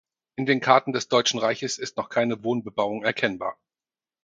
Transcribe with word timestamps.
In 0.35 0.47
den 0.47 0.61
Karten 0.61 0.93
des 0.93 1.09
Deutschen 1.09 1.39
Reiches 1.39 1.77
ist 1.77 1.95
noch 1.95 2.09
keine 2.09 2.43
Wohnbebauung 2.43 3.03
erkennbar. 3.03 3.59